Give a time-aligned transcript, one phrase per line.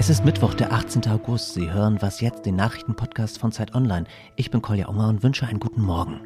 [0.00, 1.10] Es ist Mittwoch, der 18.
[1.10, 1.52] August.
[1.52, 4.06] Sie hören was jetzt, den Nachrichtenpodcast von Zeit Online.
[4.34, 6.20] Ich bin Kolja Unger und wünsche einen guten Morgen.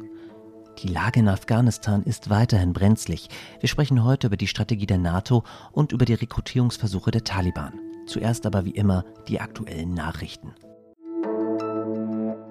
[0.77, 3.27] Die Lage in Afghanistan ist weiterhin brenzlig.
[3.59, 5.43] Wir sprechen heute über die Strategie der NATO
[5.73, 7.73] und über die Rekrutierungsversuche der Taliban.
[8.07, 10.53] Zuerst aber wie immer die aktuellen Nachrichten.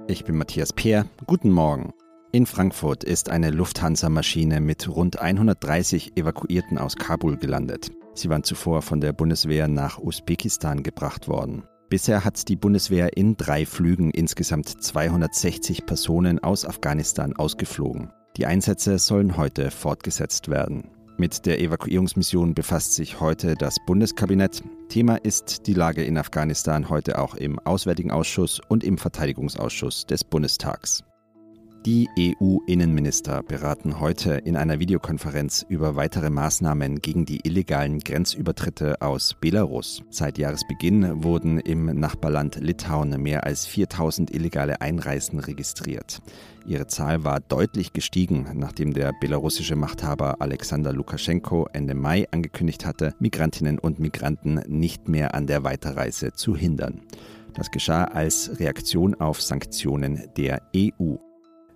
[0.09, 1.07] Ich bin Matthias Peer.
[1.27, 1.95] Guten Morgen.
[2.35, 7.93] In Frankfurt ist eine Lufthansa-Maschine mit rund 130 Evakuierten aus Kabul gelandet.
[8.14, 11.63] Sie waren zuvor von der Bundeswehr nach Usbekistan gebracht worden.
[11.91, 18.11] Bisher hat die Bundeswehr in drei Flügen insgesamt 260 Personen aus Afghanistan ausgeflogen.
[18.36, 20.91] Die Einsätze sollen heute fortgesetzt werden.
[21.16, 24.61] Mit der Evakuierungsmission befasst sich heute das Bundeskabinett.
[24.89, 30.25] Thema ist die Lage in Afghanistan heute auch im Auswärtigen Ausschuss und im Verteidigungsausschuss des
[30.25, 31.05] Bundestags.
[31.86, 39.34] Die EU-Innenminister beraten heute in einer Videokonferenz über weitere Maßnahmen gegen die illegalen Grenzübertritte aus
[39.38, 40.02] Belarus.
[40.08, 46.22] Seit Jahresbeginn wurden im Nachbarland Litauen mehr als 4000 illegale Einreisen registriert.
[46.64, 53.14] Ihre Zahl war deutlich gestiegen, nachdem der belarussische Machthaber Alexander Lukaschenko Ende Mai angekündigt hatte,
[53.19, 57.02] Migrantinnen und Migranten nicht mehr an der Weiterreise zu hindern.
[57.52, 61.16] Das geschah als Reaktion auf Sanktionen der EU.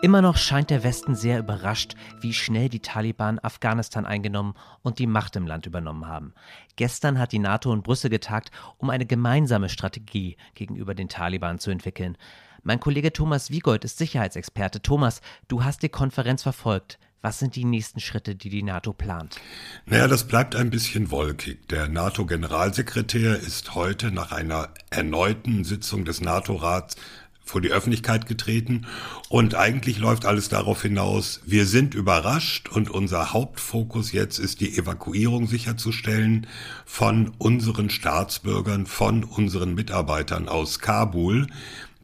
[0.00, 5.08] Immer noch scheint der Westen sehr überrascht, wie schnell die Taliban Afghanistan eingenommen und die
[5.08, 6.34] Macht im Land übernommen haben.
[6.76, 11.72] Gestern hat die NATO in Brüssel getagt, um eine gemeinsame Strategie gegenüber den Taliban zu
[11.72, 12.16] entwickeln.
[12.62, 14.82] Mein Kollege Thomas Wiegold ist Sicherheitsexperte.
[14.82, 17.00] Thomas, du hast die Konferenz verfolgt.
[17.20, 19.40] Was sind die nächsten Schritte, die die NATO plant?
[19.86, 21.66] Naja, das bleibt ein bisschen wolkig.
[21.68, 26.94] Der NATO-Generalsekretär ist heute nach einer erneuten Sitzung des NATO-Rats
[27.48, 28.86] vor die Öffentlichkeit getreten
[29.28, 34.76] und eigentlich läuft alles darauf hinaus, wir sind überrascht und unser Hauptfokus jetzt ist die
[34.76, 36.46] Evakuierung sicherzustellen
[36.84, 41.46] von unseren Staatsbürgern, von unseren Mitarbeitern aus Kabul.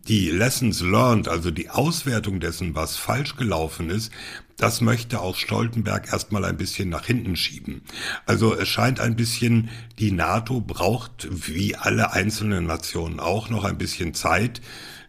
[0.06, 4.12] Die Lessons learned, also die Auswertung dessen, was falsch gelaufen ist,
[4.58, 7.80] das möchte auch Stoltenberg erstmal ein bisschen nach hinten schieben.
[8.26, 13.78] Also es scheint ein bisschen, die NATO braucht, wie alle einzelnen Nationen auch, noch ein
[13.78, 14.60] bisschen Zeit,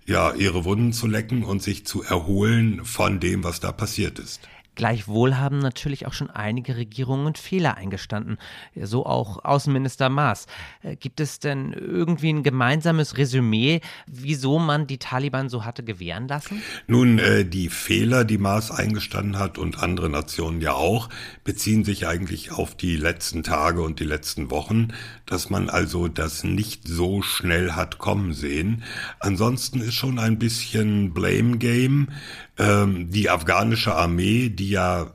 [0.05, 4.47] ja, ihre Wunden zu lecken und sich zu erholen von dem, was da passiert ist.
[4.75, 8.37] Gleichwohl haben natürlich auch schon einige Regierungen Fehler eingestanden,
[8.79, 10.47] so auch Außenminister Maas.
[10.83, 16.27] Äh, gibt es denn irgendwie ein gemeinsames Resümee, wieso man die Taliban so hatte gewähren
[16.27, 16.61] lassen?
[16.87, 21.09] Nun, äh, die Fehler, die Maas eingestanden hat und andere Nationen ja auch,
[21.43, 24.89] beziehen sich eigentlich auf die letzten Tage und die letzten Wochen,
[25.25, 28.83] dass man also das nicht so schnell hat kommen sehen.
[29.19, 32.09] Ansonsten ist schon ein bisschen Blame Game.
[32.57, 35.11] Ähm, die afghanische Armee, die ja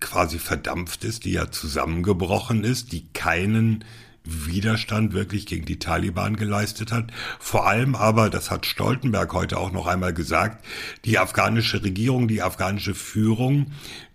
[0.00, 3.84] quasi verdampft ist, die ja zusammengebrochen ist, die keinen
[4.24, 7.06] Widerstand wirklich gegen die Taliban geleistet hat.
[7.38, 10.64] Vor allem aber, das hat Stoltenberg heute auch noch einmal gesagt,
[11.04, 13.72] die afghanische Regierung, die afghanische Führung,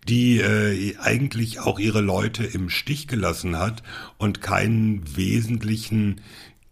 [0.07, 3.81] die äh, eigentlich auch ihre Leute im Stich gelassen hat
[4.17, 6.21] und keinen wesentlichen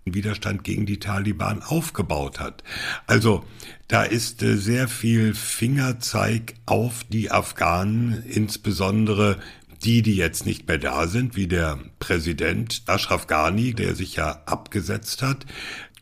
[0.06, 2.64] Widerstand gegen die Taliban aufgebaut hat.
[3.08, 3.44] Also
[3.88, 9.38] da ist äh, sehr viel Fingerzeig auf die Afghanen, insbesondere
[9.84, 14.42] die, die jetzt nicht mehr da sind, wie der Präsident Ashraf Ghani, der sich ja
[14.46, 15.46] abgesetzt hat.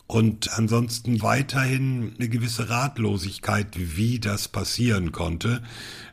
[0.07, 5.63] Und ansonsten weiterhin eine gewisse Ratlosigkeit, wie das passieren konnte.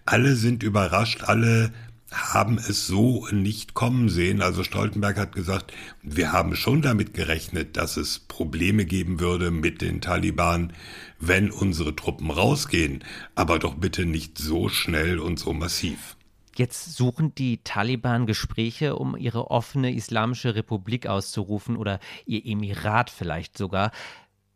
[0.07, 1.73] Alle sind überrascht, alle
[2.13, 4.41] haben es so nicht kommen sehen.
[4.41, 5.73] Also Stoltenberg hat gesagt,
[6.03, 10.73] wir haben schon damit gerechnet, dass es Probleme geben würde mit den Taliban,
[11.21, 16.17] wenn unsere Truppen rausgehen, aber doch bitte nicht so schnell und so massiv.
[16.57, 23.57] Jetzt suchen die Taliban Gespräche, um ihre offene Islamische Republik auszurufen oder ihr Emirat vielleicht
[23.57, 23.93] sogar.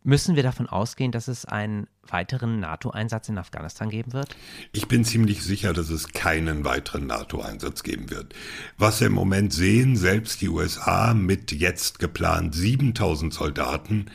[0.04, 4.34] Müssen wir davon ausgehen, dass es ein weiteren NATO-Einsatz in Afghanistan geben wird?
[4.72, 8.34] Ich bin ziemlich sicher, dass es keinen weiteren NATO-Einsatz geben wird.
[8.76, 14.06] Was wir im Moment sehen, selbst die USA mit jetzt geplant 7000 Soldaten,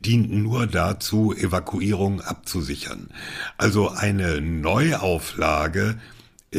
[0.00, 3.08] dient nur dazu, Evakuierung abzusichern.
[3.56, 5.96] Also eine Neuauflage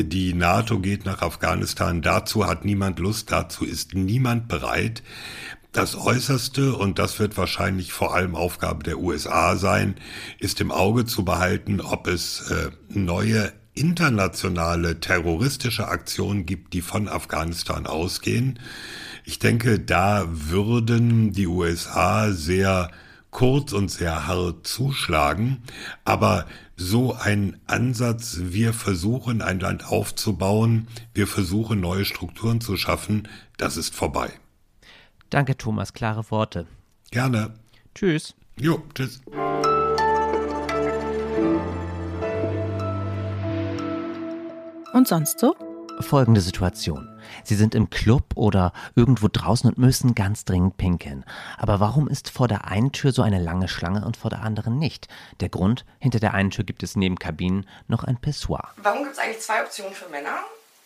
[0.04, 2.01] die NATO geht nach Afghanistan.
[2.01, 5.01] Dazu hat niemand Lust, dazu ist niemand bereit.
[5.77, 9.94] Das Äußerste, und das wird wahrscheinlich vor allem Aufgabe der USA sein,
[10.39, 17.07] ist im Auge zu behalten, ob es äh, neue internationale terroristische Aktionen gibt, die von
[17.07, 18.57] Afghanistan ausgehen.
[19.24, 22.89] Ich denke, da würden die USA sehr
[23.30, 25.62] kurz und sehr hart zuschlagen,
[26.06, 33.27] aber so ein Ansatz, wir versuchen ein Land aufzubauen, wir versuchen neue Strukturen zu schaffen,
[33.57, 34.33] das ist vorbei.
[35.29, 35.94] Danke, Thomas.
[35.94, 36.68] Klare Worte.
[37.12, 37.53] Gerne.
[37.94, 38.33] Tschüss.
[38.57, 39.21] Jo, tschüss.
[44.94, 45.56] Und sonst so?
[46.00, 47.07] Folgende Situation.
[47.44, 51.25] Sie sind im Club oder irgendwo draußen und müssen ganz dringend pinkeln.
[51.57, 54.77] Aber warum ist vor der einen Tür so eine lange Schlange und vor der anderen
[54.77, 55.07] nicht?
[55.39, 58.69] Der Grund, hinter der einen Tür gibt es neben Kabinen noch ein Pissoir.
[58.77, 60.38] Warum gibt es eigentlich zwei Optionen für Männer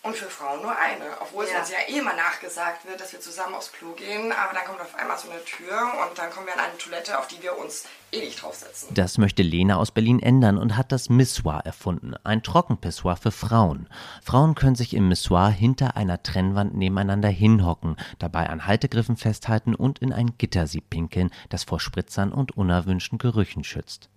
[0.04, 1.06] und für Frauen nur eine.
[1.22, 1.52] Obwohl ja.
[1.54, 4.32] es uns ja eh immer nachgesagt wird, dass wir zusammen aufs Klo gehen.
[4.32, 7.20] Aber dann kommt auf einmal so eine Tür und dann kommen wir an eine Toilette,
[7.20, 8.94] auf die wir uns eh nicht draufsetzen.
[8.94, 12.16] Das möchte Lena aus Berlin ändern und hat das Missoir erfunden.
[12.24, 13.88] Ein Trockenpissoir für Frauen.
[14.24, 20.00] Frauen können sich im Missoir hinter einer Trennwand nebeneinander hinhocken, dabei an Haltegriffen festhalten und
[20.00, 24.10] in ein Gittersieb pinkeln, das vor Spritzern und unerwünschten Gerüchen schützt.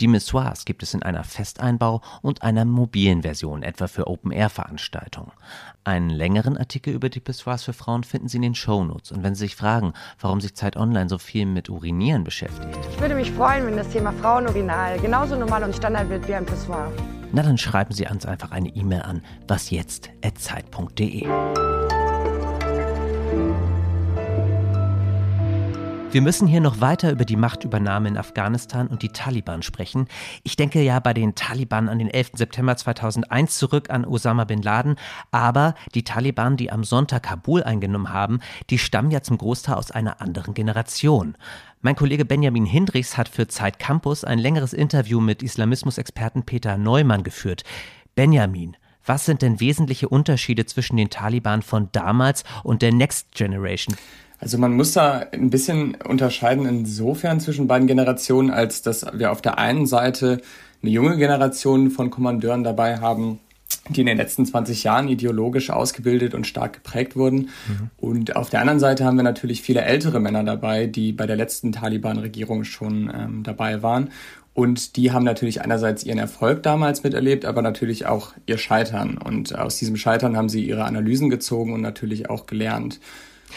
[0.00, 5.32] Die Missoirs gibt es in einer Festeinbau und einer mobilen Version, etwa für Open-Air-Veranstaltungen.
[5.84, 9.12] Einen längeren Artikel über die Pissoirs für Frauen finden Sie in den Shownotes.
[9.12, 12.78] Und wenn Sie sich fragen, warum sich Zeit Online so viel mit Urinieren beschäftigt.
[12.90, 16.44] Ich würde mich freuen, wenn das Thema Frauenurinal genauso normal und Standard wird wie ein
[16.44, 16.92] Pissoir.
[17.32, 21.26] Na, dann schreiben Sie uns einfach eine E-Mail an wasjetzt.zeit.de.
[26.16, 30.08] Wir müssen hier noch weiter über die Machtübernahme in Afghanistan und die Taliban sprechen.
[30.44, 32.30] Ich denke ja bei den Taliban an den 11.
[32.36, 34.96] September 2001 zurück an Osama bin Laden,
[35.30, 38.40] aber die Taliban, die am Sonntag Kabul eingenommen haben,
[38.70, 41.36] die stammen ja zum Großteil aus einer anderen Generation.
[41.82, 47.24] Mein Kollege Benjamin Hindrichs hat für Zeit Campus ein längeres Interview mit Islamismusexperten Peter Neumann
[47.24, 47.62] geführt.
[48.14, 53.96] Benjamin, was sind denn wesentliche Unterschiede zwischen den Taliban von damals und der Next Generation?
[54.38, 59.40] Also man muss da ein bisschen unterscheiden insofern zwischen beiden Generationen, als dass wir auf
[59.40, 60.40] der einen Seite
[60.82, 63.40] eine junge Generation von Kommandeuren dabei haben,
[63.88, 67.50] die in den letzten 20 Jahren ideologisch ausgebildet und stark geprägt wurden.
[67.68, 67.90] Mhm.
[67.96, 71.36] Und auf der anderen Seite haben wir natürlich viele ältere Männer dabei, die bei der
[71.36, 74.10] letzten Taliban-Regierung schon ähm, dabei waren.
[74.54, 79.18] Und die haben natürlich einerseits ihren Erfolg damals miterlebt, aber natürlich auch ihr Scheitern.
[79.18, 82.98] Und aus diesem Scheitern haben sie ihre Analysen gezogen und natürlich auch gelernt.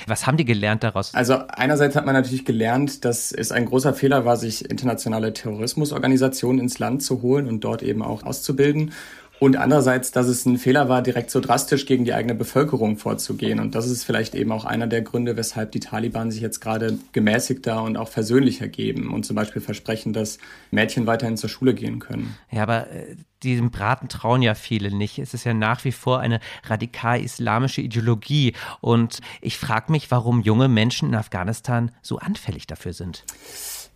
[0.08, 1.14] Was haben die gelernt daraus?
[1.14, 6.60] Also einerseits hat man natürlich gelernt, dass es ein großer Fehler war, sich internationale Terrorismusorganisationen
[6.62, 8.94] ins Land zu holen und dort eben auch auszubilden.
[9.40, 13.60] Und andererseits, dass es ein Fehler war, direkt so drastisch gegen die eigene Bevölkerung vorzugehen.
[13.60, 17.00] Und das ist vielleicht eben auch einer der Gründe, weshalb die Taliban sich jetzt gerade
[17.14, 20.40] gemäßigter und auch versöhnlicher geben und zum Beispiel versprechen, dass
[20.72, 22.36] Mädchen weiterhin zur Schule gehen können.
[22.52, 25.20] Ja, aber äh, diesem Braten trauen ja viele nicht.
[25.20, 28.54] Es ist ja nach wie vor eine radikal islamische Ideologie.
[28.82, 33.24] Und ich frage mich, warum junge Menschen in Afghanistan so anfällig dafür sind.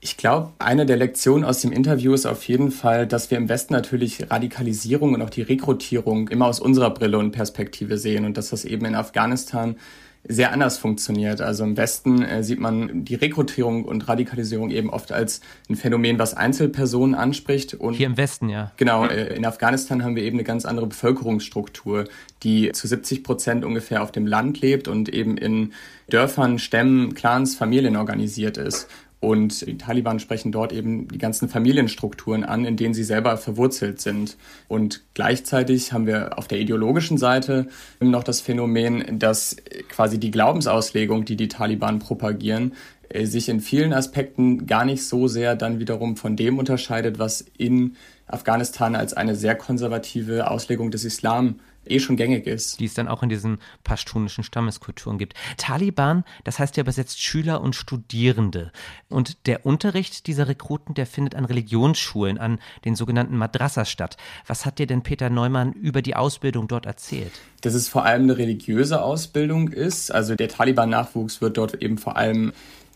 [0.03, 3.47] Ich glaube, eine der Lektionen aus dem Interview ist auf jeden Fall, dass wir im
[3.47, 8.35] Westen natürlich Radikalisierung und auch die Rekrutierung immer aus unserer Brille und Perspektive sehen und
[8.35, 9.77] dass das eben in Afghanistan
[10.25, 11.39] sehr anders funktioniert.
[11.39, 16.19] Also im Westen äh, sieht man die Rekrutierung und Radikalisierung eben oft als ein Phänomen,
[16.19, 17.73] was Einzelpersonen anspricht.
[17.73, 18.73] Und Hier im Westen, ja.
[18.75, 22.09] Genau, äh, in Afghanistan haben wir eben eine ganz andere Bevölkerungsstruktur,
[22.43, 25.71] die zu 70 Prozent ungefähr auf dem Land lebt und eben in
[26.09, 28.89] Dörfern, Stämmen, Clans, Familien organisiert ist.
[29.23, 34.01] Und die Taliban sprechen dort eben die ganzen Familienstrukturen an, in denen sie selber verwurzelt
[34.01, 34.35] sind.
[34.67, 37.67] Und gleichzeitig haben wir auf der ideologischen Seite
[38.01, 39.55] noch das Phänomen, dass
[39.87, 42.73] quasi die Glaubensauslegung, die die Taliban propagieren,
[43.07, 47.45] äh, sich in vielen Aspekten gar nicht so sehr dann wiederum von dem unterscheidet, was
[47.57, 47.95] in
[48.27, 52.79] Afghanistan als eine sehr konservative Auslegung des Islam eh schon gängig ist.
[52.79, 55.33] Die es dann auch in diesen pashtunischen Stammeskulturen gibt.
[55.57, 58.71] Taliban, das heißt ja übersetzt Schüler und Studierende.
[59.09, 64.17] Und der Unterricht dieser Rekruten, der findet an Religionsschulen, an den sogenannten Madrassas statt.
[64.47, 67.31] Was hat dir denn Peter Neumann über die Ausbildung dort erzählt?
[67.61, 70.11] Dass es vor allem eine religiöse Ausbildung ist.
[70.11, 72.53] Also der Taliban-Nachwuchs wird dort eben vor allem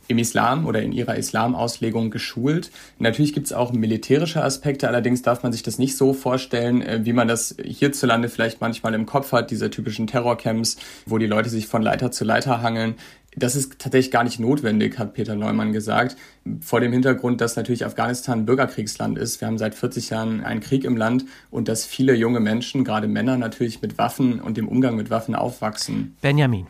[0.07, 2.71] im Islam oder in ihrer Islamauslegung geschult.
[2.99, 7.01] Natürlich gibt es auch militärische Aspekte, allerdings darf man sich das nicht so vorstellen, äh,
[7.03, 11.49] wie man das hierzulande vielleicht manchmal im Kopf hat, diese typischen Terrorcamps, wo die Leute
[11.49, 12.95] sich von Leiter zu Leiter hangeln.
[13.35, 16.17] Das ist tatsächlich gar nicht notwendig, hat Peter Neumann gesagt.
[16.59, 19.41] Vor dem Hintergrund, dass natürlich Afghanistan ein Bürgerkriegsland ist.
[19.41, 23.07] Wir haben seit 40 Jahren einen Krieg im Land und dass viele junge Menschen, gerade
[23.07, 26.15] Männer, natürlich mit Waffen und dem Umgang mit Waffen aufwachsen.
[26.21, 26.65] Benjamin.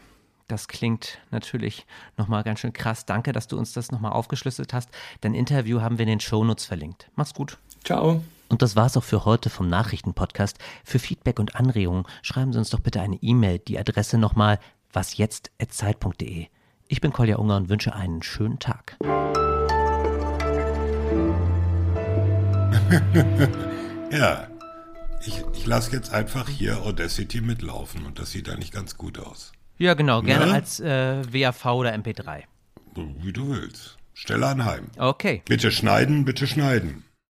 [0.48, 1.86] Das klingt natürlich
[2.16, 3.06] nochmal ganz schön krass.
[3.06, 4.90] Danke, dass du uns das nochmal aufgeschlüsselt hast.
[5.20, 7.12] Dein Interview haben wir in den Shownotes verlinkt.
[7.16, 7.58] Mach's gut.
[7.84, 8.24] Ciao.
[8.48, 10.58] Und das war's auch für heute vom Nachrichtenpodcast.
[10.86, 13.60] Für Feedback und Anregungen schreiben Sie uns doch bitte eine E-Mail.
[13.60, 14.60] Die Adresse nochmal
[14.94, 16.48] wasjetzt.zeit.de.
[16.88, 18.96] Ich bin Kolja Unger und wünsche einen schönen Tag.
[24.12, 24.48] ja,
[25.26, 29.52] ich, ich lasse jetzt einfach hier Audacity mitlaufen und das sieht eigentlich ganz gut aus.
[29.78, 30.54] Ja, genau, gerne ne?
[30.54, 32.44] als äh, WAV oder MP3.
[32.96, 33.98] Wie du willst.
[34.14, 34.88] Stelle anheim.
[34.98, 35.44] Okay.
[35.46, 37.04] Bitte schneiden, bitte schneiden.